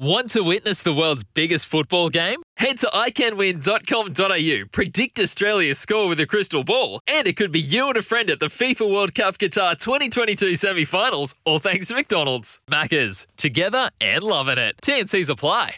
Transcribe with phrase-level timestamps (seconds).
[0.00, 2.40] Want to witness the world's biggest football game?
[2.56, 7.86] Head to iCanWin.com.au, predict Australia's score with a crystal ball, and it could be you
[7.88, 11.94] and a friend at the FIFA World Cup Qatar 2022 semi finals, all thanks to
[11.94, 12.60] McDonald's.
[12.70, 14.76] Maccas, together and loving it.
[14.80, 15.74] TNC's apply.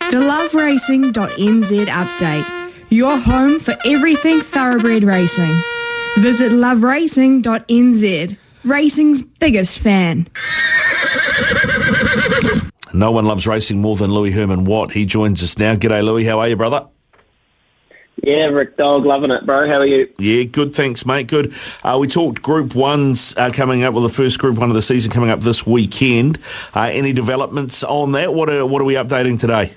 [0.00, 2.72] The loveracing.nz update.
[2.90, 5.54] Your home for everything thoroughbred racing.
[6.18, 8.36] Visit loveracing.nz.
[8.64, 10.26] Racing's biggest fan.
[12.92, 14.92] No one loves racing more than Louis Herman Watt.
[14.92, 15.74] He joins us now.
[15.74, 16.24] G'day, Louis.
[16.24, 16.86] How are you, brother?
[18.22, 19.66] Yeah, Rick Dog, loving it, bro.
[19.66, 20.12] How are you?
[20.18, 20.74] Yeah, good.
[20.74, 21.26] Thanks, mate.
[21.26, 21.54] Good.
[21.82, 23.94] Uh, we talked Group Ones uh, coming up.
[23.94, 26.38] Well, the first Group One of the season coming up this weekend.
[26.76, 28.34] Uh, any developments on that?
[28.34, 29.72] What are What are we updating today?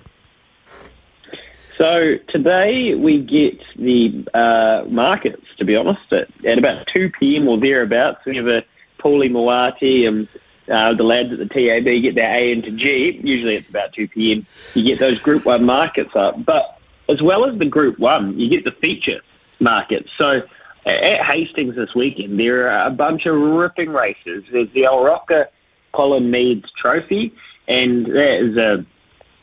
[1.77, 5.41] So today we get the uh, markets.
[5.57, 8.63] To be honest, at, at about two pm or thereabouts, we have a
[8.99, 10.27] Paulie Moati and
[10.69, 13.19] uh, the lads at the TAB get their A into G.
[13.23, 14.45] Usually it's about 2 p.m.
[14.73, 16.43] You get those Group 1 markets up.
[16.43, 19.21] But as well as the Group 1, you get the feature
[19.59, 20.11] markets.
[20.17, 20.41] So
[20.85, 24.43] at Hastings this weekend, there are a bunch of ripping races.
[24.51, 25.49] There's the Rocker
[25.91, 27.33] Colin Meads Trophy,
[27.67, 28.85] and that is a,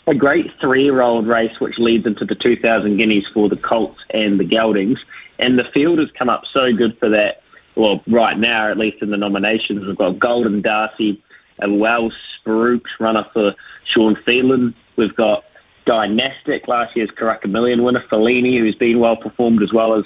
[0.06, 4.44] a great three-year-old race which leads into the 2,000 guineas for the Colts and the
[4.44, 5.00] Geldings.
[5.38, 7.41] And the field has come up so good for that
[7.74, 11.22] well, right now, at least in the nominations, we've got Golden Darcy,
[11.60, 14.74] a Wells Spruce runner for Sean Phelan.
[14.96, 15.44] We've got
[15.84, 20.04] Dynastic, last year's Karaka Million winner, Fellini, who's been well performed, as well as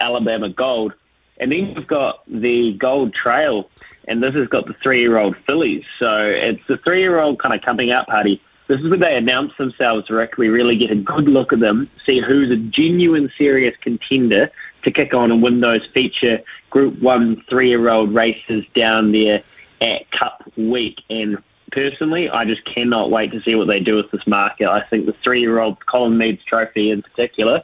[0.00, 0.94] Alabama Gold.
[1.38, 3.70] And then we've got the Gold Trail,
[4.06, 5.84] and this has got the three-year-old fillies.
[5.98, 8.40] So it's the three-year-old kind of coming out party.
[8.68, 12.20] This is where they announce themselves directly, really get a good look at them, see
[12.20, 14.50] who's a genuine, serious contender
[14.82, 19.42] to kick on and win those feature Group 1 three-year-old races down there
[19.80, 21.02] at Cup Week.
[21.08, 21.42] And
[21.72, 24.68] personally, I just cannot wait to see what they do with this market.
[24.68, 27.62] I think the three-year-old Colin Meads Trophy in particular,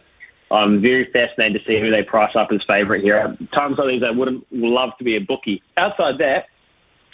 [0.51, 3.37] I'm very fascinated to see who they price up as favourite here.
[3.53, 5.63] Times like these, I wouldn't love to be a bookie.
[5.77, 6.47] Outside that,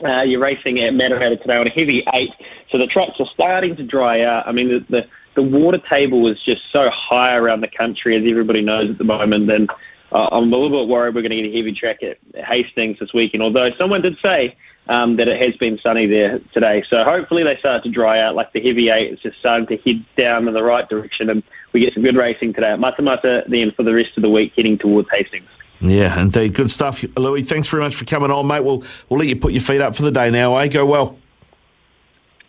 [0.05, 2.33] uh, you're racing at Matamata today on a heavy eight,
[2.71, 4.47] so the tracks are starting to dry out.
[4.47, 8.29] I mean, the, the, the water table is just so high around the country, as
[8.29, 9.71] everybody knows at the moment, and
[10.13, 12.99] uh, I'm a little bit worried we're going to get a heavy track at Hastings
[12.99, 14.57] this weekend, although someone did say
[14.89, 16.83] um, that it has been sunny there today.
[16.83, 19.77] So hopefully they start to dry out, like the heavy eight is just starting to
[19.77, 23.47] head down in the right direction, and we get some good racing today at Matamata
[23.47, 25.49] then for the rest of the week heading towards Hastings.
[25.81, 26.55] Yeah, indeed.
[26.55, 27.43] Good stuff, Louis.
[27.43, 28.61] Thanks very much for coming on, mate.
[28.61, 30.69] We'll, we'll let you put your feet up for the day now, eh?
[30.69, 31.19] Go well.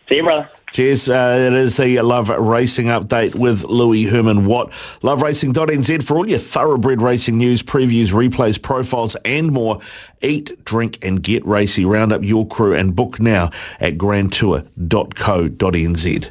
[0.08, 0.50] See you, brother.
[0.72, 1.10] Cheers.
[1.10, 4.70] Uh, it is the Love Racing update with Louis Herman Watt.
[5.02, 9.80] LoveRacing.nz for all your thoroughbred racing news, previews, replays, profiles, and more.
[10.22, 11.84] Eat, drink, and get racy.
[11.84, 13.50] Round up your crew and book now
[13.80, 16.30] at grandtour.co.nz.